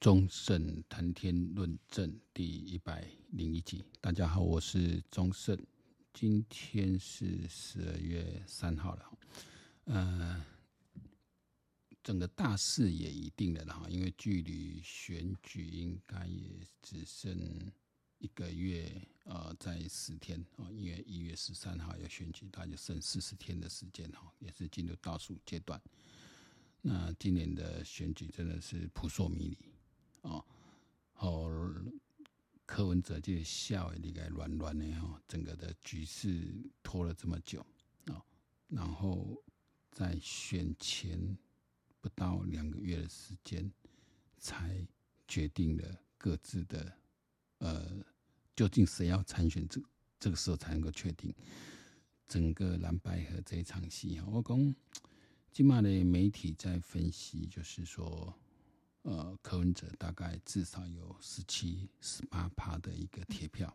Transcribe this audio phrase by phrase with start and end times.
[0.00, 5.58] 忠胜谈天论政第一百零一集，大家好，我是忠胜，
[6.12, 9.18] 今天是十二月三号了，
[9.86, 10.46] 呃，
[12.00, 17.36] 整个大势也一定的了哈，因为距离选举应该也只剩
[18.18, 25.82] 一个月，呃，在十天啊，因为一月十三号要选举，大概就剩四十天的时间哈，也是进入倒数阶段。
[26.82, 29.58] 那今年的选举真的是扑朔迷离。
[30.28, 30.44] 哦，
[31.14, 31.48] 好，
[32.66, 36.46] 柯文哲就笑你该乱乱的哈，整个的局势
[36.82, 37.64] 拖了这么久
[38.08, 38.22] 啊，
[38.68, 39.42] 然后
[39.90, 41.38] 在选前
[42.02, 43.72] 不到两个月的时间，
[44.36, 44.86] 才
[45.26, 46.92] 决定了各自的
[47.60, 48.04] 呃，
[48.54, 49.80] 究竟谁要参选，这
[50.20, 51.34] 这个时候才能够确定
[52.26, 54.26] 整个蓝白合这一场戏哈。
[54.30, 54.74] 我讲，
[55.50, 58.38] 今嘛的媒体在分析，就是说。
[59.08, 63.74] 呃，柯文哲大概至少有十七、十八趴的一个铁票，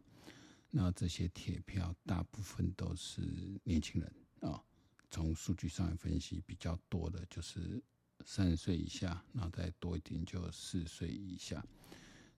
[0.69, 4.63] 那这些铁票大部分都是年轻人啊。
[5.09, 7.81] 从数据上来分析，比较多的就是
[8.23, 11.65] 三十岁以下，那再多一点就四十岁以下。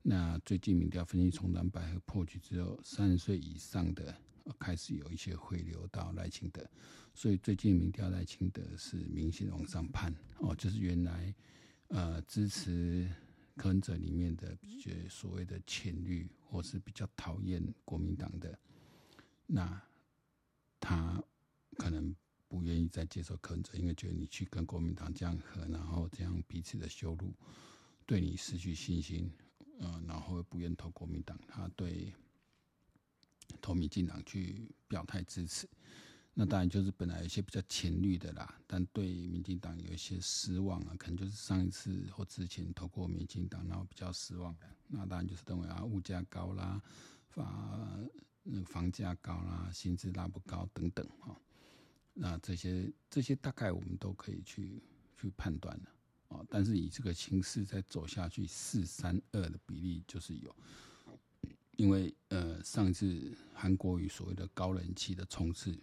[0.01, 4.15] 那最近民调分析，从蓝白和破局之后，三十岁以上的
[4.57, 6.65] 开始有一些回流到赖清德，
[7.13, 11.35] 所以最近民调赖清德是明显往上攀哦，就是原来。
[11.95, 13.09] 呃，支持
[13.55, 18.59] 柯文哲里面的些所谓的浅绿，或是比较讨厌国民党的，
[19.45, 19.81] 那
[20.77, 21.23] 他
[21.77, 22.13] 可能
[22.49, 27.33] 不愿意再接受柯文哲，因为觉得你去跟国民党这样合，然后这样彼此的羞辱，
[28.05, 29.31] 对你失去信心，
[29.79, 32.11] 呃，然后不愿投国民党，他对
[33.61, 35.65] 投民进党去表态支持。
[36.37, 44.53] 那当然就是本来有一些比较浅绿的啦，但对民进党有一些失望啊，可能就是上一次或之前投过民进党，然后比较失望。
[44.87, 46.81] 那当然就是认为啊，物价高啦，
[47.29, 48.09] 房
[48.43, 51.39] 那个房价高啦，薪资拉不高等等哈。
[52.13, 54.83] 那这些这些大概我们都可以去
[55.17, 55.89] 去判断的
[56.27, 56.45] 哦。
[56.49, 60.53] 但是以这个形势再走下去，四三二的比例就是有，
[61.77, 65.73] 因为呃上一次韩国瑜所谓的高人气的冲刺。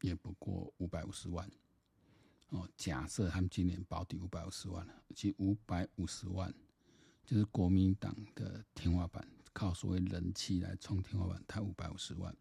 [0.00, 1.50] 也不过五百五十万
[2.50, 2.68] 哦。
[2.76, 6.54] 假设他们今年保底五百五十万了，其实五百五十万
[7.24, 12.36] 就是国民党的天花板，靠所谓人气来冲天花板，才五百五十万。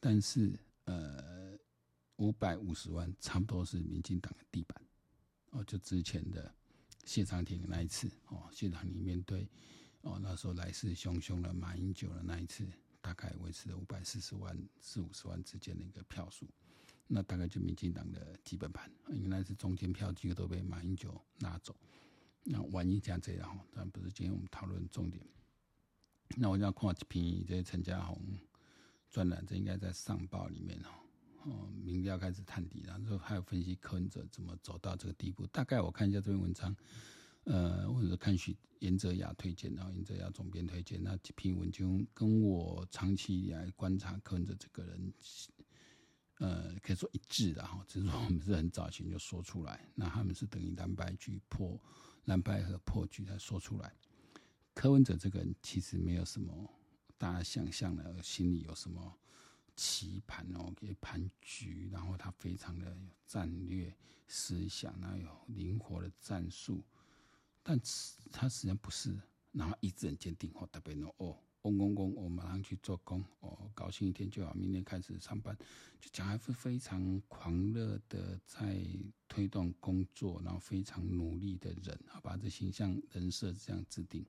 [0.00, 1.58] 但是呃，
[2.16, 4.82] 五百五十万差不多是民进党的地板
[5.50, 5.64] 哦。
[5.64, 6.54] 就之前的
[7.06, 9.48] 谢长廷那一次哦，谢长廷面对
[10.02, 12.66] 哦那时候来势汹汹的马英九的那一次，
[13.00, 16.46] 大概维持了五百四十万四五十万之间的一个票数。
[17.06, 21.74] 那大概就民进党的基本盘，应该是中间票几乎都被马英九拿走。
[22.42, 25.26] 那万一这样这样哈，当然不是今天我们讨论重点。
[26.36, 28.18] 那我要看一篇这陈嘉宏
[29.10, 30.88] 专栏，这应该在上报里面哦。
[31.44, 35.46] 哦，民调开始探底，然后还有分析柯文哲怎么走到这个地步。
[35.48, 36.74] 大概我看一下这篇文章，
[37.44, 45.12] 呃，或者是看许颜哲雅推荐，然后颜哲雅总编推荐那几篇文章，跟我长期以来观察柯文哲这个人。
[46.44, 51.80] 呃，可以说一致的哈，只是说我们是很早前就说出来， 那他们是等于蓝白局破
[52.26, 53.90] 蓝白和破局才说出来。
[54.74, 56.70] 柯文哲这个人其实没有什么
[57.16, 59.18] 大家想象的，心里有什么
[59.74, 63.96] 棋盘哦，给盘局，然后他非常的有战略
[64.28, 66.84] 思想，然后有灵活的战术，
[67.62, 67.80] 但
[68.30, 69.18] 他实际上不是，
[69.52, 71.38] 然后意志很坚定哦，特别的哦。
[71.64, 75.56] 公公公，我马上去做工哦，高兴一天就好，明天开始上班，
[75.98, 78.78] 就讲还是非常狂热的在
[79.26, 84.22] 推动工作，然后非常努力的人，好把这形象人设这样制定。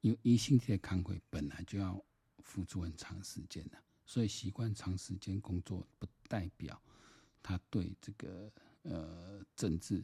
[0.00, 2.04] 因为一星期的开会本来就要
[2.42, 6.82] 付出很长时间的，所以习惯长时间工作，不代表
[7.40, 10.02] 他对这个呃政治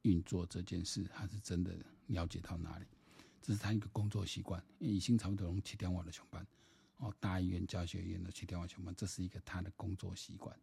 [0.00, 2.86] 运作这件事，他是真的了解到哪里。
[3.46, 6.46] 这是他一个工作习惯，因为以前差不多七点外的上班，
[6.96, 10.58] 哦，大医院、教学院的七点外上班，这是一个他的工作习惯。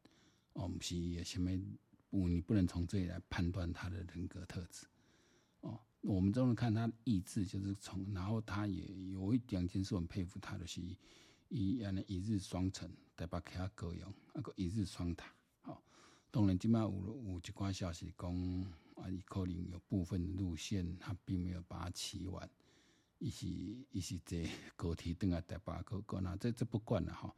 [0.54, 1.64] 哦，不是也前面
[2.10, 4.88] 不，你不能从这里来判断他的人格特质。
[5.60, 10.82] 哦，我们都能看他意志，就是从，然后他也有一两件事我很佩服他的，是
[11.50, 15.32] 一样的一日双城，台北给他高雄，那个一日双塔。
[15.62, 15.82] 好、哦，
[16.32, 16.90] 当然今麦有
[17.28, 18.36] 有一寡消息讲，
[18.96, 22.50] 啊，可能有部分路线他并没有把它骑完。
[23.22, 27.34] 一起一起在高铁等啊，台北高高那这这不管了哈。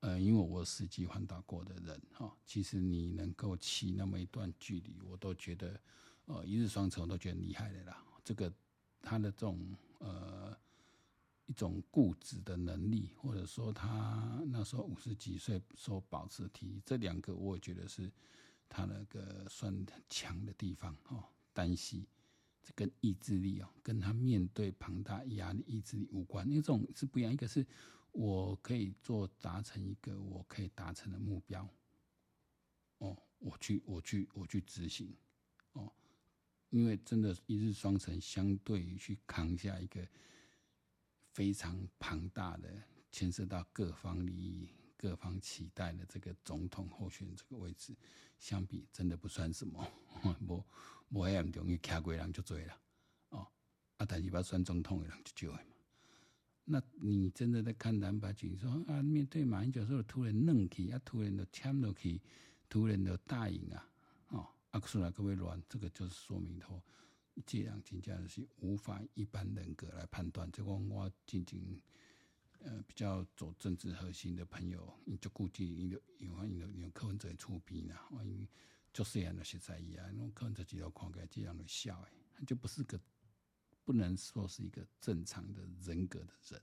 [0.00, 5.78] 呃，因为我实际环岛过的人哈，其实你能够骑那么一段距离，我都觉得
[6.24, 8.02] 呃一日双城我都觉得厉害的啦。
[8.24, 8.52] 这个
[9.02, 10.56] 他的这种呃
[11.44, 18.10] 一种固执的能力，或者说他那时候五十几岁说保持体力，这两个我觉得是
[18.68, 21.28] 他那个算很强的地方哈。
[21.52, 22.06] 单膝
[22.74, 27.32] 跟意志力哦，跟他面对庞大压力意志力无关，因为这种是不一样。
[27.32, 27.66] 一个是
[28.12, 31.68] 我可以做达成一个我可以达成的目标，
[32.98, 35.14] 哦，我去我去我去执行。
[35.72, 35.92] 哦
[36.70, 40.06] 因为真的，一日双城相对于去扛下一个
[41.32, 47.94] 非常庞大的、牵涉到各方利益、各方期待的这个总统候选这个位置，
[48.40, 49.88] 相比真的不算什么。
[50.48, 50.62] 无
[51.10, 52.80] 无遐严重，因为卡过人就多了
[53.30, 53.46] 哦。
[53.96, 55.60] 啊，但是要选总统的人就少嘛。
[56.64, 62.20] 那你真的在看蓝白局，说啊，面对马英九说突然愣起，啊，突然就签落去，
[62.68, 63.88] 突然就答应啊。
[64.72, 66.82] 啊，出来各位乱，这个就是说明头，
[67.46, 70.50] 这样真正是无法一般人格来判断。
[70.50, 71.80] 这个我仅仅
[72.58, 78.46] 呃比较走政治核心的朋友，你就估计你有有有有柯文哲出兵啦，万一
[78.96, 82.98] 就是这样的实在意啊，那种柯文哲几条框架这样的笑哎，就不是个
[83.84, 86.62] 不能说是一个正常的人格的人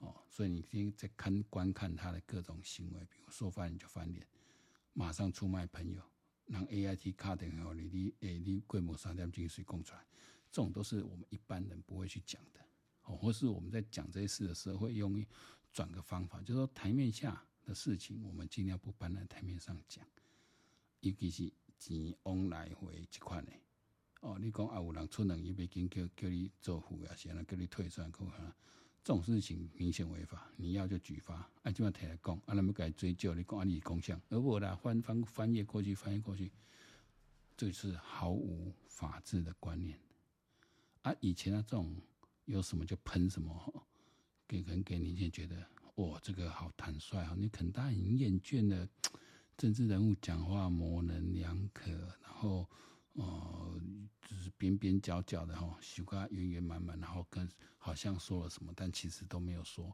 [0.00, 0.14] 哦。
[0.28, 4.26] 所以你现在在看观看他的各种行为，比如说翻脸就翻脸，
[4.92, 6.02] 马上出卖朋友。
[6.44, 10.00] 让 A I T 卡点哦，你你诶，你规模三点几岁供出来，
[10.50, 12.60] 这种都是我们一般人不会去讲的
[13.04, 15.24] 哦，或是我们在讲这些事的时候，会用
[15.72, 20.06] 转个方法，就是说台面下的事情，我们尽量不搬在台面上讲，
[21.00, 23.52] 尤其是钱往来回这块呢。
[24.20, 28.56] 哦，你讲啊，有人出两亿美金叫叫你做副啊，先来叫你退出来，可哈。
[29.04, 36.50] 这种事情明显违法，你要就举发，啊，就要提来讲，啊，那么该追究，你讲啊，你公项，而我来翻翻翻页过去，翻页过去，
[37.56, 39.98] 这是毫无法治的观念。
[41.02, 41.96] 啊，以前啊，这种
[42.44, 43.86] 有什么就喷什么，
[44.48, 45.64] 给人给你就觉得，
[45.94, 48.86] 哇，这个好坦率啊，你肯大家已经厌倦了
[49.58, 51.90] 政治人物讲话模棱两可，
[52.22, 52.66] 然后。
[53.14, 53.80] 呃，
[54.22, 59.92] 就是边边角角的哈，西瓜圆圆满满，然后跟好像说了什么，但其实都没有说，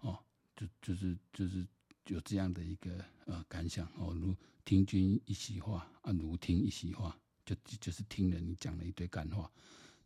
[0.00, 0.18] 哦，
[0.54, 1.66] 就就是就是
[2.08, 9.50] 有这样的一个呃感想哦，如听君一席话啊，如听一席话，就就是听了你讲了一堆干话。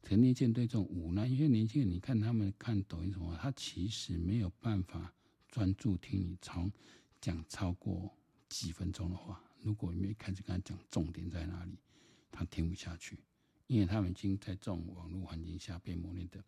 [0.01, 5.13] 可年轻人对这种无奈，因为年轻人你看他们看抖音什么，他其实没有办法
[5.49, 6.71] 专注听你从
[7.21, 8.15] 讲超过
[8.51, 11.79] 几分钟的话，如果你没开始跟他讲重点在哪里。
[12.33, 13.19] 他听不下去，
[13.67, 16.41] 因为他们已经在这种网络环境下被磨练的，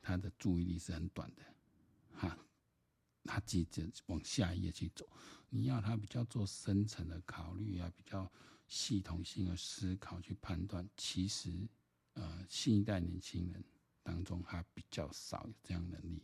[0.00, 1.42] 他的注意力是很短的，
[2.14, 2.38] 哈，
[3.24, 5.04] 他接着往下一页去走。
[5.48, 8.30] 你要他比较做深层的考虑啊，比较
[8.68, 11.68] 系统性的思考去判断，其实
[12.12, 13.64] 呃，新一代年轻人
[14.04, 16.22] 当中还比较少有这样能力，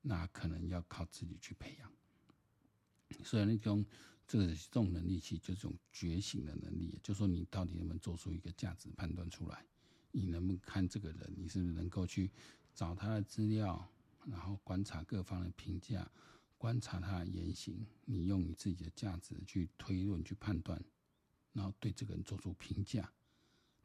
[0.00, 1.92] 那可能要靠自己去培养。
[3.24, 3.84] 所以那种。
[4.30, 7.00] 这个这种能力，其实就是这种觉醒的能力。
[7.02, 9.64] 就是说，你到底能不能做出一个价值判断出来？
[10.12, 11.32] 你能不能看这个人？
[11.34, 12.30] 你是不是能够去
[12.74, 13.90] 找他的资料，
[14.26, 16.06] 然后观察各方的评价，
[16.58, 17.86] 观察他的言行？
[18.04, 20.78] 你用你自己的价值去推论、去判断，
[21.54, 23.10] 然后对这个人做出评价，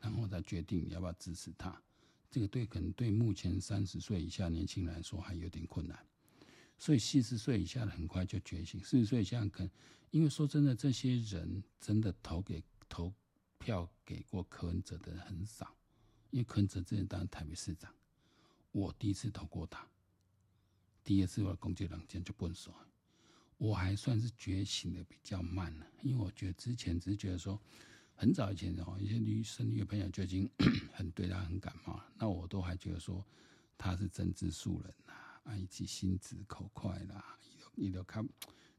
[0.01, 1.81] 然后再决定你要不要支持他。
[2.29, 6.05] 这个对可能对目前三十岁以下年轻人来说还有点困难。
[6.83, 9.71] 所以四十岁以下的很快就觉醒，四十岁以下可能。
[10.11, 13.13] 因为说真的，这些人真的投给投
[13.57, 15.73] 票给过柯文哲的人很少。
[16.29, 17.89] 因为柯文哲之前当台北市长，
[18.73, 19.87] 我第一次投过他，
[21.05, 22.75] 第二次我攻击两件就不能说，
[23.57, 25.87] 我还算是觉醒的比较慢了。
[26.01, 27.57] 因为我觉得之前只是觉得说，
[28.13, 30.49] 很早以前哦，一些女生、女朋友就已经
[30.91, 33.25] 很对他很感冒了，那我都还觉得说
[33.77, 34.93] 他是政治素人，
[35.43, 37.37] 啊，以及心直口快啦，
[37.75, 38.27] 你都看。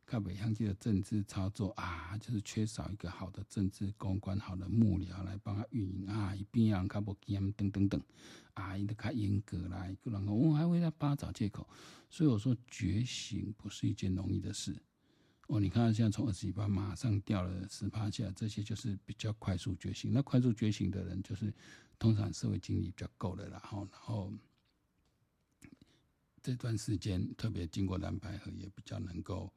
[0.06, 7.98] 看北乡记的政治操作啊，就是缺少一个好的政治公关、好的幕僚来帮他运营啊，一边让他不监等等等
[8.52, 11.66] 啊，伊都较严格啦，个人我还为他帮他找借口，
[12.10, 14.76] 所以我说觉醒不是一件容易的事。
[15.46, 20.12] 哦，你看现在从二十一趴马上掉了十趴下，这些就是比较快速觉醒。
[20.12, 21.52] 那快速觉醒的人，就是
[21.98, 24.32] 通常社会经历比较够的啦，然后然后
[26.44, 29.52] 这段时间特别经过蓝白合，也比较能够。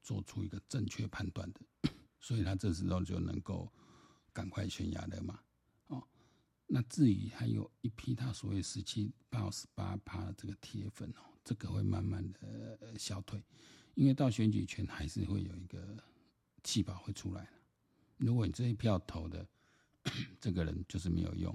[0.00, 1.60] 做出一个正确判断的，
[2.18, 3.70] 所以他这时候就能够
[4.32, 5.38] 赶快悬崖勒马。
[5.88, 6.02] 哦，
[6.66, 13.44] 那至于还有一批他所谓十七到十八趴的这个铁粉哦，这个会慢慢的消退，
[13.96, 16.02] 因为到选举权还是会有一个
[16.62, 17.46] 气保会出来。
[18.16, 19.46] 如果你这一票投的
[20.40, 21.54] 这个人就是没有用，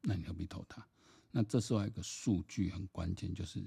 [0.00, 0.86] 那你何必投他？
[1.32, 3.62] 那这时候还有一个数据很关键，就是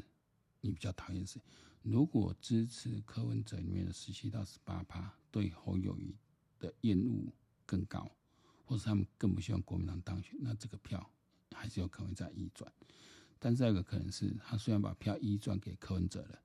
[0.61, 1.41] 你比较讨厌谁？
[1.83, 6.15] 如果支持柯文哲里面的十七到十八趴，对侯友谊
[6.59, 7.31] 的厌恶
[7.65, 8.11] 更高，
[8.65, 11.09] 或者他们更不希望国民党当选，那这个票
[11.51, 12.71] 还是有可能再移转。
[13.39, 16.39] 但是这个可能是他虽然把票移转给柯文哲了，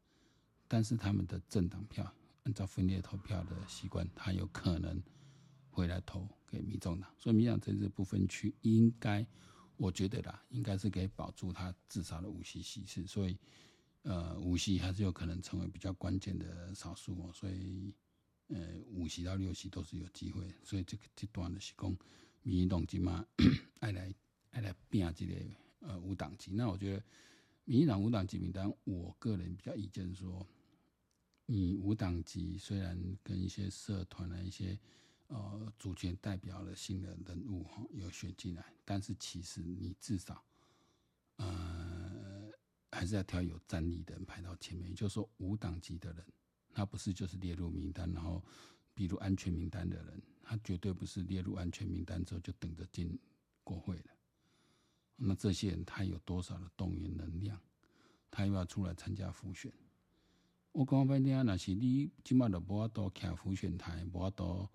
[0.68, 2.14] 但是他们的政党票
[2.44, 5.02] 按照分裂投票的习惯，他有可能
[5.70, 7.10] 回来投给民众党。
[7.18, 9.26] 所以民党在这部分区应该，
[9.76, 13.06] 我觉得啦，应该是可以保住他至少的五席席次。
[13.06, 13.38] 所以，
[14.02, 17.32] 呃，五席还是有可能成为比较关键的少数哦。
[17.34, 17.92] 所以，
[18.48, 18.58] 呃，
[18.90, 20.46] 五席到六席都是有机会。
[20.62, 21.96] 所以这个这段的是讲
[22.42, 23.26] 民进党今嘛
[23.80, 24.14] 爱来
[24.50, 25.34] 爱来变这个。
[25.84, 27.02] 呃，无党籍，那我觉得
[27.64, 30.46] 民进党无党籍名单，我个人比较意见说，
[31.44, 34.78] 你无党籍虽然跟一些社团的一些
[35.26, 40.44] 呃主权代表的新的人物哈有选进来，但是其实你至少
[41.34, 41.81] 呃
[42.92, 44.90] 还是要挑有战力的人排到前面。
[44.90, 46.24] 也就是说，无党籍的人，
[46.72, 48.40] 他不是就是列入名单，然后
[48.94, 53.18] 比如安全名单的人，他绝对不是列入安全名单之后就等着进
[53.64, 54.12] 国会了。
[55.16, 57.60] 那这些人他有多少的动员能量？
[58.30, 59.72] 他又要出来参加复选？
[60.72, 64.66] 我讲白点，那是你起码都无法度徛复选台，无法度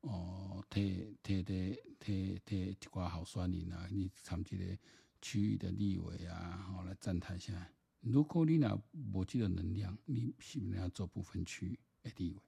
[0.00, 4.76] 哦，替替替替替一寡候选人啊，你参这个
[5.20, 7.70] 区域的立委啊，好来站台下。
[8.00, 8.82] 如果你若
[9.12, 12.40] 无这个能量，你是不是要做部分区的立委？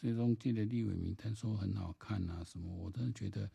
[0.00, 3.50] 所以说，这个立委名单说很好看啊，什么，我真的觉得。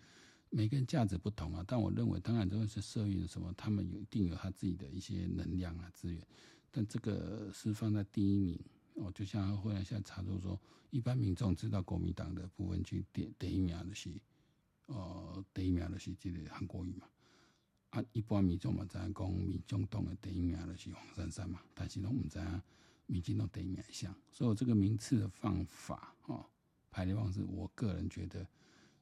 [0.51, 6.25] 每个人价值不同啊，但我认为，当然这个是社运什么，他们有一定有他自己的一些能量啊资源，
[6.71, 8.57] 但这个是放在第一名
[8.93, 9.11] 哦。
[9.13, 10.57] 就像后来现在查出说，
[10.91, 14.09] 一般民众知道国民党的部分区第第一名的是，
[14.85, 17.07] 哦，第一名的是这个韩国瑜嘛。
[17.95, 22.63] 啊，一般民众嘛在讲民众党的第一名的是黄珊珊嘛，但是拢唔知啊，
[23.05, 26.45] 民进党第一名像，所以这个名次的方法哦，
[26.91, 28.45] 排列方式，我个人觉得。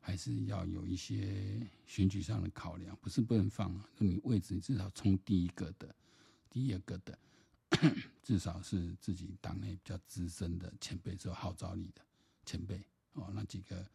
[0.05, 3.89] 还是要有一些选举上的考量，不是不能放啊。
[3.97, 5.95] 那你位置你至少冲第一个的，
[6.49, 7.17] 第二个的，
[8.21, 12.01] 至少是自己党内比较资深的前辈，是有号召力的
[12.45, 12.83] 前辈
[13.13, 13.31] 哦。
[13.33, 13.89] 那几个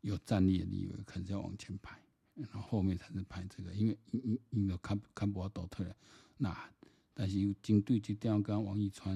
[0.00, 2.01] 有战力的立委，可能要往前排，
[2.34, 5.96] 然后后面才是拍这个，因为因因因为看看不到倒退了，
[6.36, 6.72] 那。
[7.14, 9.14] 但是有针对这点，刚王一川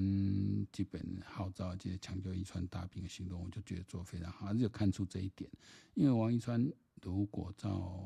[0.71, 5.49] 这边号召这些抢救一川大兵的行动，我就觉得做非常好，而且看出这一点。
[5.95, 6.71] 因为王一川
[7.01, 7.99] 如果照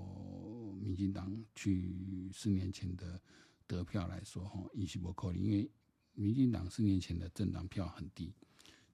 [0.82, 1.94] 民进党去
[2.34, 3.22] 四年前的
[3.68, 5.70] 得票来说，哈，一是不可能，因为
[6.14, 8.34] 民进党四年前的政党票很低，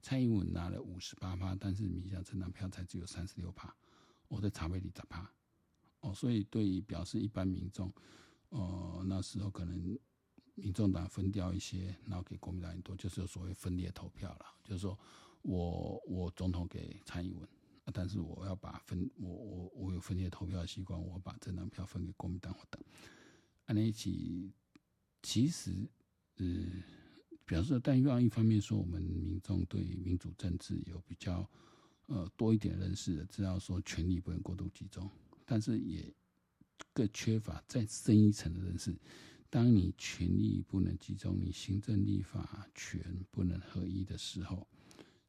[0.01, 3.71] 蔡英文拿了五十八趴，但是民进党政党票才只有三十六趴，
[4.27, 5.31] 我在茶杯里十趴，
[6.13, 7.91] 所以对于表示一般民众，
[8.49, 9.97] 呃，那时候可能。
[10.59, 14.45] 民众党分掉一些，然后给国民党很多，就是所谓分裂投票了。
[14.63, 14.97] 就是说
[15.43, 17.47] 我我总统给蔡英文，
[17.93, 22.83] 但是我要把分我我我有分裂投票的习惯，我把政党票分给国民党或等。
[23.67, 24.51] 按在一起，
[25.21, 25.87] 其实
[26.37, 26.45] 呃
[27.45, 31.47] 表示，但又要一方面说，我们民众对民主政治有比较
[32.07, 35.07] 呃多一点认识的，知道说权力不能过度集中，
[35.47, 36.13] 但是也
[36.93, 38.95] 更缺乏再深一层的认识。
[39.49, 43.01] 当你权力不能集中，你行政立法权
[43.31, 44.67] 不能合一的时候，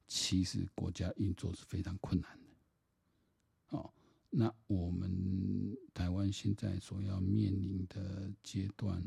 [0.09, 3.79] 其实国家运作是非常困难的。
[3.79, 3.95] 哦，
[4.29, 9.01] 那我们台湾现在所要面临的阶段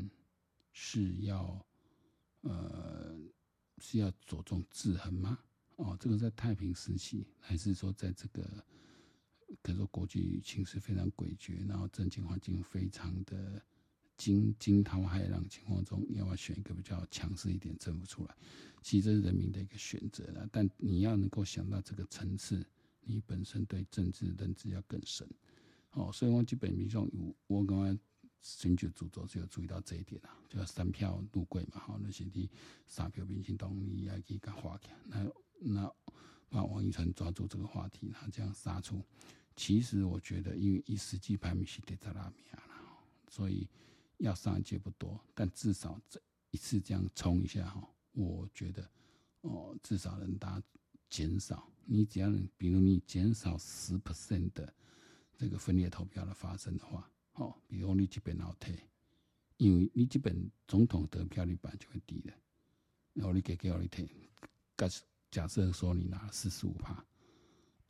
[0.72, 1.66] 是要，
[2.40, 3.14] 呃，
[3.78, 5.38] 是要着重制衡吗？
[5.76, 8.64] 哦，这个在太平时期，还是说在这个，
[9.62, 13.62] 可以说国际形势非常诡谲，然后政经环境非常的。
[14.18, 18.36] 惊惊涛骇浪情况中，要不要选一个比较强势一点政府出来？
[18.80, 20.48] 其实这是人民的一个选择了。
[20.52, 22.64] 但你要能够想到这个层次，
[23.00, 25.26] 你本身对政治认知要更深。
[25.92, 27.10] 哦，所以我基本民众
[27.48, 27.98] 我刚刚
[28.42, 31.80] 选举主轴是有注意到这一点啊，就要三票入柜嘛。
[31.80, 32.48] 好，那些你
[32.86, 34.94] 三票民进党你也可以给划开。
[35.04, 35.26] 那
[35.58, 35.92] 那
[36.48, 39.02] 把王一成抓住这个话题，他这样杀出。
[39.56, 42.62] 其实我觉得，因为以实际排名是得在那边了，
[43.28, 43.68] 所以。
[44.18, 48.88] 要上一届不多，但至少这一次这样冲一下哈，我觉得
[49.40, 50.62] 哦，至少能达
[51.10, 51.68] 减少。
[51.84, 54.72] 你只要，比如你减少十 percent 的
[55.36, 58.78] 这个分裂投票的发生的话，哦，比如你这边老退，
[59.56, 60.32] 因为你这边
[60.68, 62.32] 总统得票率本就会低的，
[63.14, 64.08] 然后你给给我你退，
[64.76, 64.88] 假
[65.32, 67.04] 假设说你拿了四十五趴，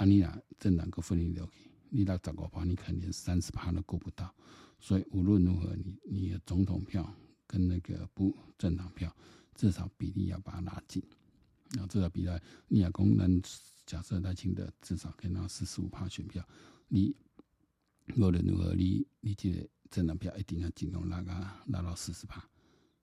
[0.02, 4.35] 啊，你拿政党个分裂掉去，你到十五趴，你可能连三十趴都够不到。
[4.80, 7.09] 所以无论如何，你你的总统票
[7.47, 9.14] 跟那个不政党票，
[9.54, 11.00] 至少比例要把它拉近。
[11.71, 12.30] 然后至少比例，
[12.66, 13.40] 你要公能
[13.87, 16.44] 假设赖清德至少可以拿四十五趴选票，
[16.88, 17.14] 你
[18.16, 21.30] 无论如何，你你这个政党票一定要尽量拉个
[21.68, 22.44] 拉到四十趴。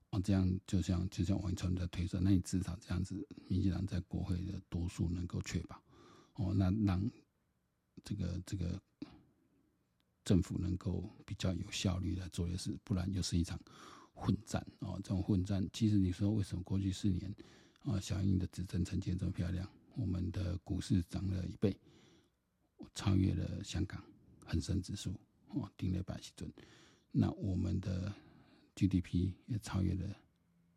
[0.09, 5.81] 哦，这样就像就像王一川在推算，那你至少这样子，民进党在国会的多数能够确保。
[6.39, 6.99] 哦，那让
[8.03, 8.81] 这个这个
[10.23, 13.59] 政府能够比较有效率来做的事，不然又是一场
[14.13, 14.65] 混战。
[14.79, 17.35] 哦，这种混战，其实你说为什么过去四年
[17.81, 21.77] 啊，小英的执政成绩这么漂亮，我们的股市涨了一倍，
[22.95, 24.03] 超越了香港
[24.45, 25.13] 恒生指数，
[25.49, 26.51] 哦，顶了百喜尊，
[27.11, 28.11] 那我们的。
[28.75, 30.15] GDP 也超越了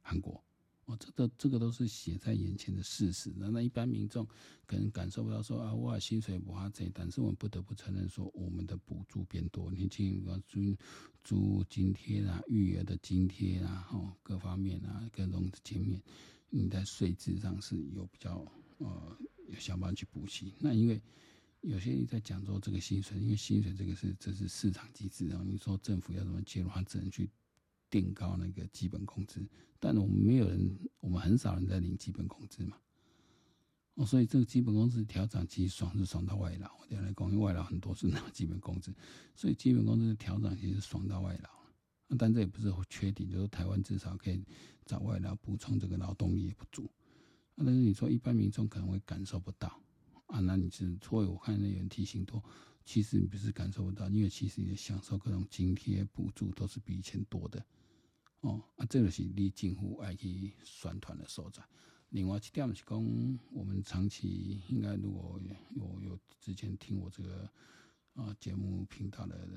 [0.01, 0.43] 韩国，
[0.87, 3.33] 哦，这个这个都是写在眼前的事实。
[3.37, 4.27] 那那一般民众
[4.67, 10.77] 可能感受不到说啊，哇薪水不花这，但是我们不得不承认说，我们的补助变多，年轻人租
[11.23, 16.03] 租津贴啊、育儿的津贴啊，哦，各方面啊，各种减免，
[16.51, 18.45] 你在税制上是有比较
[18.79, 19.17] 呃
[19.49, 20.53] 有想办法去补齐。
[20.59, 21.01] 那因为
[21.61, 27.31] 有些人在讲说这个薪水，因为薪水这个是这是市场机制，然后你说政府要怎么介入，他只能去。
[27.93, 29.47] 垫高那个基本工资，
[29.79, 32.79] 但我们没有人，我们很少人在领基本工资嘛。
[33.97, 38.91] 哦，所以这个基本工资调整其实爽是爽到外劳，我讲来讲，因为外劳很多是拿基本工资，
[39.37, 41.51] 所以基本工资的调整其实爽到外劳。
[42.19, 44.43] 但这也不是缺点，就是台湾至少可以
[44.87, 46.91] 找外劳补充这个劳动力也不足。
[47.55, 49.79] 但是你说一般民众可能会感受不到
[50.27, 52.43] 啊，那你是所以我看那有人提醒多，
[52.87, 57.63] 其实你不是感受不到，因为其实你享受各种津贴补助都是比以前多的。
[58.43, 61.63] 哦，啊，这个是你政府爱去宣传的所在。
[62.11, 65.41] 另外一点是讲，我们长期应该如果
[65.75, 67.51] 有有，之前听我这个
[68.15, 69.49] 啊节目频道的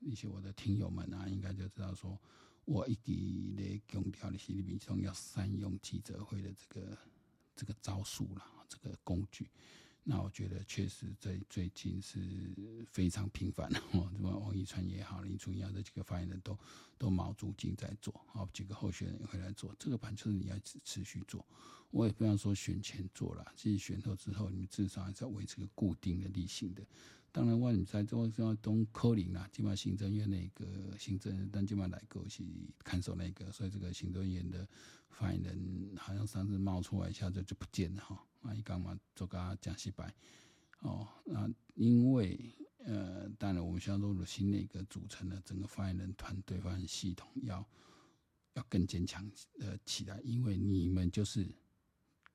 [0.00, 2.18] 一些我的听友们啊，应该就知道说，
[2.64, 3.12] 我一直
[3.56, 6.98] 在强调的是，你民众要善用记者会的这个
[7.54, 9.48] 这个招数啦，这个工具。
[10.06, 12.20] 那我觉得确实在最近是
[12.86, 16.58] 非常频繁的哦，什么王一川也好，林楚耀这几个发言人都
[16.98, 21.44] 都卯足劲在做，好几个候选人也会来做这个盘，就是你要持持续做。
[21.90, 26.82] 我也不要说选前做了，其实选后之后，你们至少还是要维持个固定的例行的。
[27.32, 30.66] 当然，万你在做说东科林啦，基本上行政院那个
[30.98, 32.42] 行政，但基本上来个是
[32.84, 34.68] 看守那个，所以这个行政院的
[35.08, 38.22] 发言人好像上次冒出来一下子就不见了哈。
[38.44, 40.14] 啊，一刚嘛做个讲失败
[40.80, 47.66] 哦，那因为呃，当然我们现在入新那个组成的整个发言人团队、发言系统要
[48.52, 49.28] 要更坚强
[49.60, 51.48] 呃起来，因为你们就是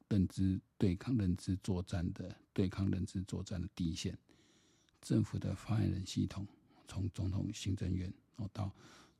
[0.07, 4.17] 认知对抗、认知作战的对抗、认知作战的第一线。
[5.01, 6.45] 政府的发言人系统，
[6.87, 8.69] 从总统、行政院哦到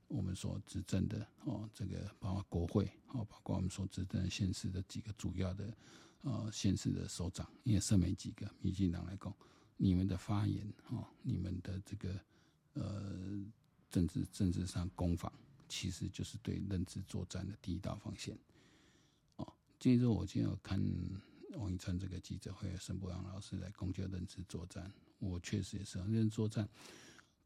[0.08, 5.72] 我们所执政的哦，这个包括国会哦，包括我们所执政的现实的几个主要的
[6.22, 8.50] 呃县市的首长，也剩没几个。
[8.62, 9.34] 民进党来讲，
[9.78, 12.20] 你们的发言哦，你们的这个
[12.74, 13.44] 呃
[13.90, 15.32] 政治政治上攻防，
[15.68, 18.38] 其实就是对认知作战的第一道防线。
[19.38, 20.80] 哦，接着我今天看
[21.54, 24.92] 王一川这个记者会有，沈博阳老师来攻击认知作战。
[25.20, 26.68] 我确实也是，认知作战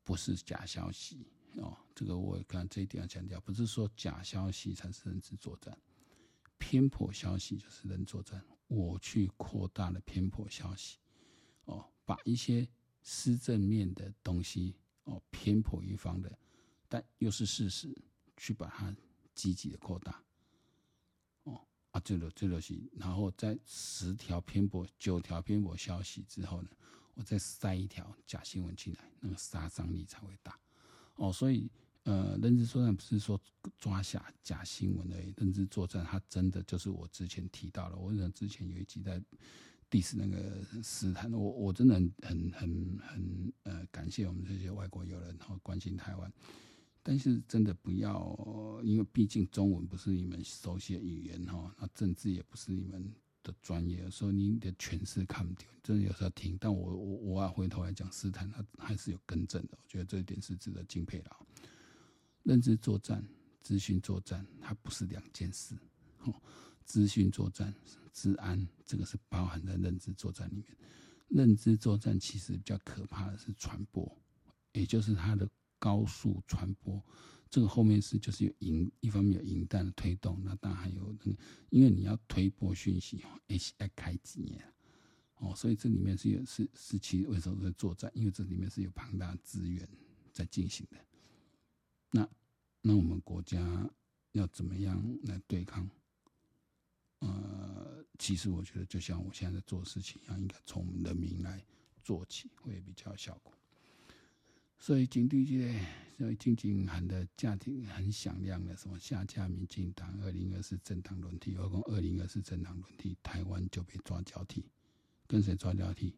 [0.03, 1.25] 不是假消息
[1.57, 1.77] 哦。
[1.95, 5.77] 这个我刚这一点要强调，不是说假消息才是认知作战，
[6.57, 8.43] 偏颇消息就是认作战。
[8.67, 10.97] 我去扩大了偏颇消息
[11.65, 12.67] 哦，把一些
[13.01, 16.37] 施政面的东西哦偏颇一方的，
[16.87, 17.95] 但又是事实，
[18.37, 18.95] 去把它
[19.35, 20.23] 积极的扩大
[21.43, 26.69] 哦啊，这个这个是，然后在十条偏颇、九条偏颇消息之后呢，
[27.13, 30.59] 我再塞一条假新闻进来，那个杀伤力才会大
[31.15, 31.31] 哦。
[31.31, 31.69] 所以，
[32.03, 33.39] 呃，认知作战不是说
[33.77, 37.97] 抓下假新闻的认知作战，它真的就是我之前提到了。
[37.97, 39.21] 我想之前有一集在
[39.89, 46.31] diss 那个斯坦，我我真的很很很很呃感谢我们这些外国友人然后关心台湾，
[47.01, 53.13] 但是真的不要，因为毕竟中文不是你们熟悉的语言哈，那政治也不是你们。
[53.45, 56.57] 的专业，所以你的诠释看不掉，真的有时候听。
[56.61, 61.29] 但我我我要回头来讲，斯坦他还是有更正的，我觉得这一点是值得敬佩的。
[62.43, 63.25] 认知作战、
[63.61, 65.75] 资讯作战，它不是两件事。
[66.19, 66.33] 哦，
[66.85, 67.73] 资讯作战、
[68.11, 70.77] 治安这个是包含在认知作战里面。
[71.29, 74.17] 认知作战其实比较可怕的是传播，
[74.73, 77.03] 也就是它的高速传播。
[77.49, 81.37] 这个后面是就是有引，一方面有引弹的推动，那当然还有那个，
[81.69, 83.39] 因为你要推播讯息哦，
[83.77, 84.73] 要开机啊，
[85.35, 88.11] 哦，所以这里面是有是是其为什么在作战？
[88.15, 89.87] 因为这里面是有庞大资源
[90.31, 90.97] 在进行的。
[92.15, 92.29] 那
[92.81, 93.89] 那我们国家
[94.33, 95.89] 要怎么样来对抗？
[97.19, 101.65] 呃，其实我觉得就像我现在在做事情一样，应该从我们人民来
[102.03, 103.51] 做起，会比较有效果。
[104.77, 105.79] 所以警队这
[106.17, 114.65] 所以静静喊的家庭很响亮的，什么下架民进党，二零二四政党轮替，何况二零二四政党轮替，台湾就被抓交替，
[115.25, 116.13] 跟谁抓交替？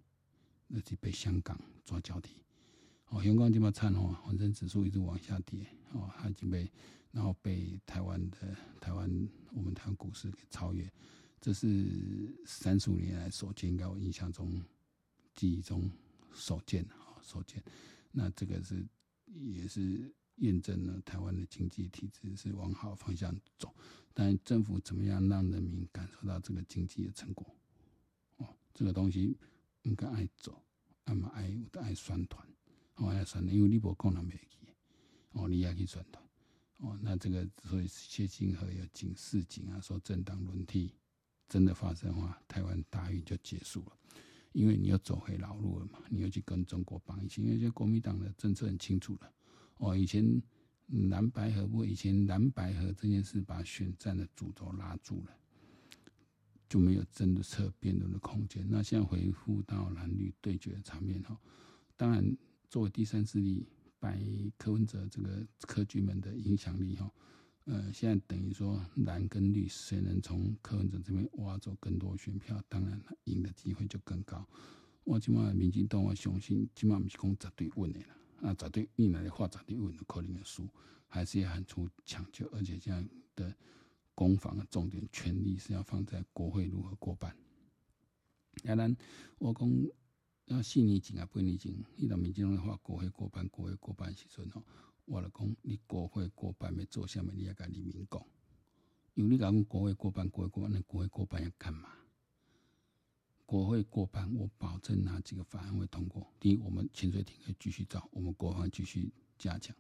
[0.68, 2.45] 那就被香港抓交替。
[3.10, 6.70] 哦，阳光这么惨哦，恒生指数一直往下跌，哦，它已经被
[7.12, 10.92] 然后被台湾的台湾我们台湾股市给超越，
[11.40, 14.62] 这是三十五年来首见，应该我印象中
[15.34, 15.90] 记忆中
[16.34, 17.64] 首见啊，首见。
[18.12, 18.86] 那这个是
[19.26, 23.74] 也是验证了台湾的经济体制是往好方向走，
[24.14, 27.56] 但政府怎么样让人民感受到这个经济的成果？
[28.38, 29.38] 哦，这个东西
[29.84, 30.62] 应该爱走，
[31.06, 32.46] 那么爱我都爱宣传，
[32.96, 34.58] 哦爱宣传，因为你无讲人袂记，
[35.32, 36.24] 哦你也去宣传，
[36.78, 40.94] 哦那这个所以谢金河有警示警啊，说政党轮替
[41.48, 43.98] 真的发生的话，台湾大运就结束了。
[44.54, 47.42] 因为你要走回老路了嘛，你要去跟中国绑一起。
[47.42, 49.34] 因为这国民党的政策很清楚了，
[49.80, 50.42] 哦，以前
[51.10, 55.38] 蓝白合不，以前蓝白合这件事把选战的主轴拉住了，
[56.70, 58.66] 就没有政策辩论的空间。
[58.70, 61.38] 那现在回复到蓝绿对决的场面哈，
[61.98, 62.26] 当然
[62.76, 63.66] 作为第三势力，
[64.02, 64.20] 拜
[64.58, 67.10] 柯文哲这个科举们的影响力哈。
[67.64, 74.46] 呃，现在等于说蓝跟绿谁能从柯文哲这边挖走更多选票，当然赢的机会就更高。
[75.06, 78.18] 我起码民进党我相信，起码不是讲绝对稳的啦。
[78.42, 80.68] 啊，绝对你来的话，绝对稳的可能的输，
[81.08, 82.46] 还是要喊出抢救。
[82.50, 83.56] 而且现在的
[84.14, 87.34] 攻防的重点，权力是要放在国会如何过半。
[88.66, 88.94] 当然，
[89.38, 89.70] 我讲
[90.46, 94.64] 要四年前啊，八年前，你到民进党的话，国会过半，国会过半时阵吼。
[95.06, 97.36] 我来讲，你国会过半要做下面？
[97.36, 98.26] 你要跟人民讲，
[99.16, 101.90] 因为你讲国会过半，国会过半，那国会过半要干嘛？
[103.48, 106.28] 国会过半，我保证哪几个法案会通过？
[106.40, 109.76] 第一，我们潜水艇可以继续造，我们国防继续加强，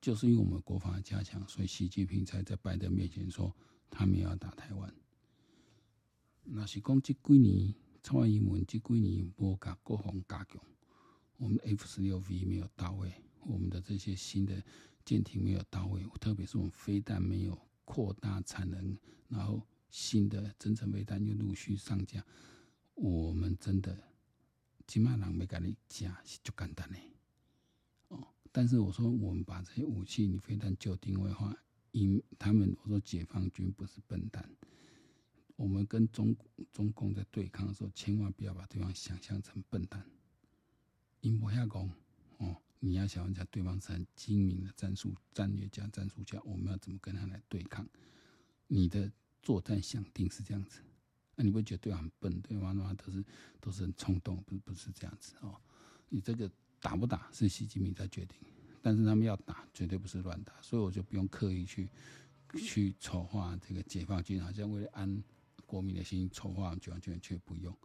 [0.00, 3.54] 就是因为我们国防加强，所以习近平才在拜登面前说
[3.90, 4.94] 他们要打台湾。
[6.44, 10.62] 那是讲这几年，蔡英文这几年无甲国防加强，
[11.38, 13.10] 我们 F 十六 V 没有到位。
[13.40, 14.62] 我们的这些新的
[15.06, 18.94] 舰艇没有到位，特别是我们飞弹没有扩大产能，
[19.28, 22.22] 然后新的增程飞弹又陆续上架，
[22.94, 23.98] 我们真的
[24.86, 27.10] 起码人没给你加就简单嘞。
[28.08, 31.56] 哦，但是我说我们把这些武器，你飞弹就定位化，
[31.92, 34.46] 因他们我说解放军不是笨蛋，
[35.56, 36.34] 我们跟中
[36.72, 40.04] 中共在对抗的时候，千万不要把对方想象成笨蛋，
[41.20, 41.90] 因不下讲
[42.38, 42.56] 哦。
[42.80, 47.88] 你要想一下，对方是很精明的战术战略家、战术家，我们要怎么跟他来对抗？
[48.66, 49.10] 你的
[49.42, 50.80] 作战想定是这样子，
[51.34, 52.40] 那你不会觉得对方很笨？
[52.42, 53.24] 对方的话都是
[53.58, 55.58] 都是很冲动，不是不是这样子哦。
[56.10, 58.36] 你这个打不打是习近平在决定，
[58.82, 61.88] 但是他们要打，绝对不是乱打，所以我就不用刻意去
[62.58, 65.22] 去筹划这个解放军，好像为了安
[65.74, 67.76] 国民的心筹划解放军，却不用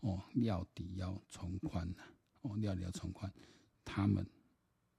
[0.00, 2.02] 哦，料底要从宽呐，
[2.40, 3.32] 哦，料底要从宽，
[3.84, 4.26] 他们。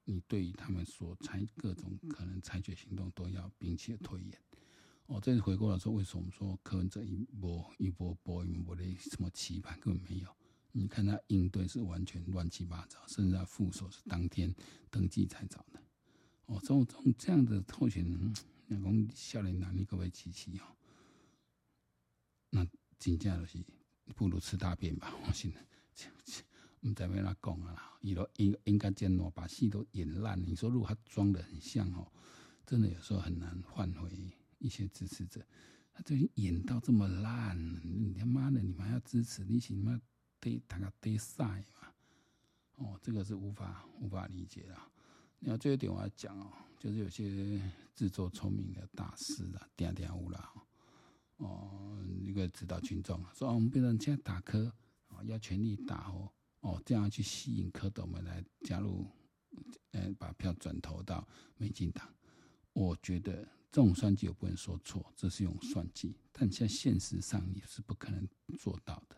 [0.05, 4.41] 你对于他们所采各种可能采取行动都要并且推演。
[5.07, 10.33] 哦，这次回过来说，为什么说柯文哲一波一波波一波的什么期盼根本没有？
[10.71, 14.55] 你看他应对是完全乱七八糟，甚至他副手是当天
[14.89, 15.83] 登记才找的。
[16.45, 18.33] 哦，这种这种这样的候选人，
[18.65, 20.63] 那讲少年郎你各位支持哦，
[22.49, 22.65] 那
[22.97, 23.63] 真正就是
[24.15, 25.53] 不如吃大便吧，我信。
[26.81, 30.41] 唔知要哪讲啊啦，伊都应应该将两把戏都演烂。
[30.45, 32.09] 你说如果他装得很像哦，
[32.65, 34.09] 真的有时候很难换回
[34.59, 35.45] 一些支持者。
[35.91, 39.43] 他最近演到这么烂，你他妈的你们还要支持？
[39.43, 39.99] 你起码
[40.39, 41.93] 得打个得赛嘛？
[42.75, 44.77] 哦，这个是无法无法理解的。
[45.41, 47.61] 然后最后一点我要讲哦，就是有些
[47.93, 50.53] 自作聪明的大师啦，点点乌啦，
[51.39, 54.71] 哦，一个指导群众说，我们变成现在打柯，
[55.09, 56.31] 哦，要全力打哦。
[56.61, 59.07] 哦，这样去吸引蝌蚪们来加入，
[59.91, 61.25] 呃，把票转投到
[61.55, 62.13] 民进党。
[62.73, 69.15] 我觉得这种算计我不能说错，这是用算计，但现现实上你是不可能做到的。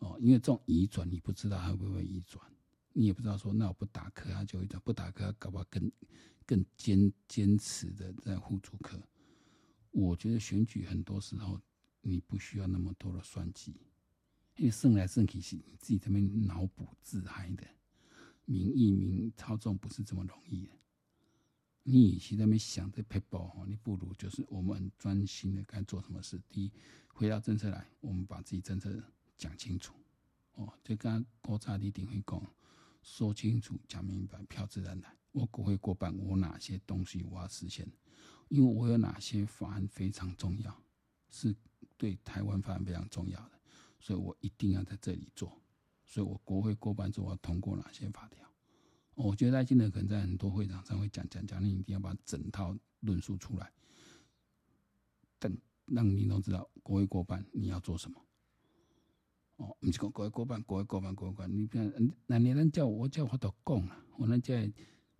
[0.00, 2.44] 哦，因为这种移转你不知道他会不会移转，
[2.92, 5.92] 你也不知道说那我不打柯他就会转，不打柯他搞不好更
[6.44, 9.00] 更坚坚持的在护主柯。
[9.90, 11.60] 我觉得选举很多时候
[12.00, 13.74] 你不需要那么多的算计。
[14.56, 17.64] 因为算来算去是你自己这边脑补自嗨的。
[18.44, 20.72] 民意民操纵不是这么容易的。
[21.84, 26.40] 你与其在那边想着撇步哈，你不如就是我们很专心的该做什么事。
[26.48, 26.72] 第一，
[27.08, 28.90] 回到政策来，我们把自己政策
[29.36, 29.94] 讲清楚。
[30.54, 32.42] 哦，就刚刚国差一定会讲，
[33.02, 35.14] 说清楚、讲明白，票自然来。
[35.32, 37.86] 我国会过半，我哪些东西我要实现？
[38.48, 40.82] 因为我有哪些法案非常重要，
[41.28, 41.54] 是
[41.96, 43.60] 对台湾法案非常重要的，
[44.00, 45.60] 所以我一定要在这里做。
[46.04, 48.46] 所以我国会过半之后，我要通过哪些法条？
[49.14, 53.70] 我觉得赖清德可能在很多会场上会讲讲讲，你一定要把整套论述出来，
[55.38, 55.54] 等
[55.86, 58.24] 让民众知道国会过半你要做什么。
[59.56, 61.54] 哦，不是讲国会过半，国会过半，国会过半。
[61.54, 61.92] 你看，
[62.26, 64.54] 那你能叫我叫我都讲了，我能叫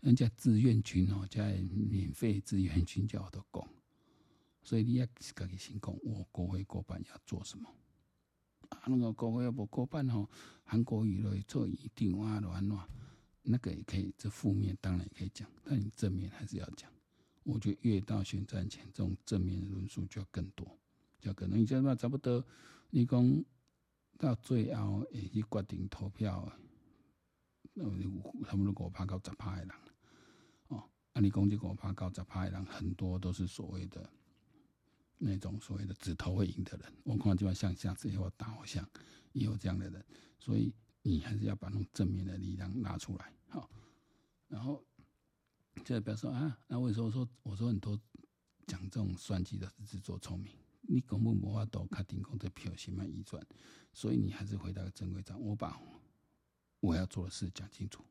[0.01, 3.69] 人家志愿军哦，叫免费志愿军叫我都讲。
[4.63, 7.69] 所以你要自己先讲，我国会过半要做什么？
[8.69, 10.29] 啊，那个国会要不过半哦，
[10.65, 12.89] 韩国瑜来做一定啊，乱乱，
[13.43, 14.13] 那个也可以。
[14.17, 16.91] 这负面当然也可以讲，但你正面还是要讲。
[17.45, 20.67] 我觉得越到选战前，这种正面的论述就要更多，
[21.19, 21.59] 就要更多。
[21.59, 22.45] 你知道差不多，
[22.91, 23.45] 你讲。
[24.21, 26.53] 到最后会去决定投票，
[27.73, 27.85] 那
[28.45, 29.71] 他们如果怕到十趴的人，
[31.19, 34.09] 哦，啊，你讲这个怕到十趴的人，很多都是所谓的
[35.19, 36.93] 那种所谓的只投会赢的人。
[37.03, 38.89] 我看就要像下次以后打我像
[39.33, 40.05] 也有这样的人，
[40.39, 43.69] 所以你还是要把那种正面的力量拿出来，好。
[44.47, 44.83] 然后
[45.85, 48.01] 就表示说啊，那为什么说我说很多
[48.67, 50.55] 讲这种算计的是自作聪明？
[50.83, 53.45] 你根本无法度确定讲这票是卖移转，
[53.93, 55.39] 所以你还是回到正规上。
[55.39, 55.79] 我把
[56.81, 58.03] 我要做的事讲清楚。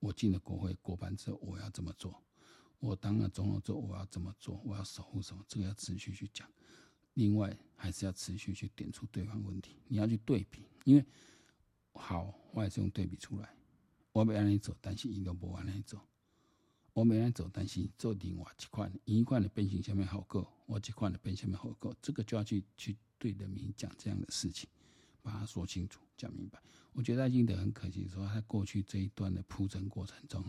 [0.00, 2.20] 我进了国会过半之后，我要怎么做？
[2.80, 4.60] 我当了总统之后，我要怎么做？
[4.64, 5.44] 我要守护什么？
[5.46, 6.48] 这个要持续去讲。
[7.14, 9.76] 另外，还是要持续去点出对方问题。
[9.86, 11.04] 你要去对比，因为
[11.92, 13.54] 好坏是用对比出来。
[14.12, 16.00] 我没按你走，但是伊都不按你走。
[16.92, 24.68] 我没按走，但是做另外一款，一款的变形下面好过，我这款的变形下面好过，这个就要去去对人民讲这样的事情，
[25.20, 26.60] 把它说清楚、讲明白。
[26.92, 30.44] 我觉得赖清德很可惜，说他过去这一段的铺陈过程中，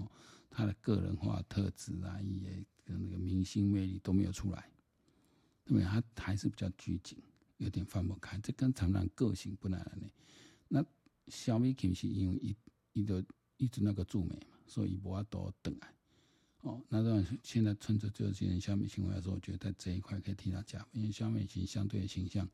[0.50, 4.70] 他的个人化特质啊，也跟那个明星魅力都没有出来，
[5.64, 5.84] 对不对？
[5.84, 7.18] 他还是比较拘谨，
[7.58, 10.10] 有点放不开，这跟常常个性不难呢。
[10.68, 10.84] 那
[11.28, 12.56] 小美琴是因为一
[12.94, 13.24] 一个
[13.58, 15.94] 一直那个驻美嘛，所以无法多等啊。
[16.62, 22.48] 哦，那当然，现在趁着这几年萧美琴来说，我觉得在这一块可以替他加分，因为萧美琴相对的形象，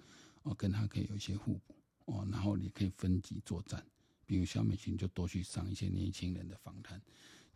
[0.43, 1.75] 哦，跟他可以有一些互补，
[2.07, 3.81] 哦，然后你可以分级作战，
[4.25, 7.01] 比如萧美琴就多去上一些年轻人的访谈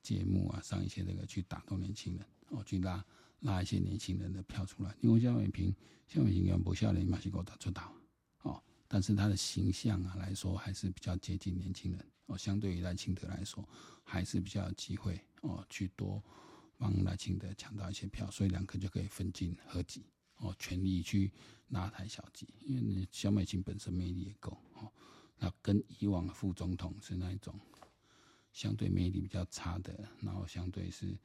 [0.02, 3.04] 节目啊，上一些这个去打动年轻人，哦，去拉
[3.40, 4.96] 拉一些年轻人的票出来。
[5.02, 5.74] 因为萧美琴，
[6.08, 7.94] 萧美琴原不笑脸嘛，是给我打出道，
[8.44, 13.68] 哦，但是他的形象啊来说，还是比较接近年轻人，哦，相对于赖清德来说，
[14.04, 15.20] 还是比较有机会。
[15.42, 16.24] 哦，去多
[16.78, 20.06] 帮赖清德抢到一些票，所以两个就可以分进合击
[20.42, 21.32] 哦，全力去
[21.70, 24.92] 拉抬小鸡，因为你萧美琴本身魅力也够哦，
[25.40, 27.58] 那跟以往的副总统是那一种
[28.52, 31.18] 相对魅力比较差的，然后相对是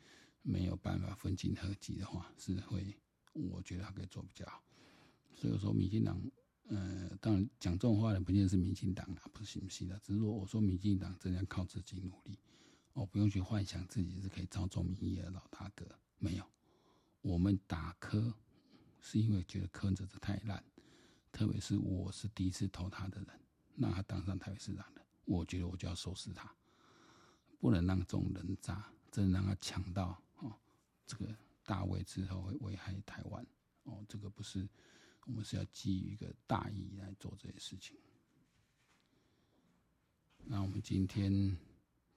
[0.42, 2.96] 没有办法分进合集的话，是会
[3.32, 4.62] 我觉得他可以做比较好。
[5.34, 6.18] 所以说，民进党，
[6.68, 12.38] 呃，当然讲这种话的不见得是民进党啊，不是不信的，只是说我说民进党真的要靠自己努力。
[12.92, 15.84] 我不用去幻想自己是可以操纵民意的老大哥，
[16.18, 16.44] 没有。
[17.20, 18.32] 我们打科
[19.06, 20.64] 是因为觉得柯真是太烂，
[21.30, 23.40] 特别是我是第一次投他的人，
[23.76, 26.52] 让他当上台北市长的，我觉得我就要收拾他，
[27.60, 30.52] 不能让这种人渣真的让他抢到哦
[31.06, 31.32] 这个
[31.64, 33.46] 大位之后会危害台湾
[33.84, 34.68] 哦，这个不是
[35.24, 37.96] 我们是要基于一个大义来做这些事情。
[40.38, 41.56] 那我们今天。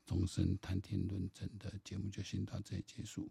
[0.06, 3.30] 终身谈天论政的节目就先到这里结束。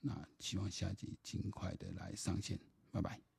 [0.00, 2.58] 那希望下集尽快的来上线，
[2.90, 3.29] 拜拜。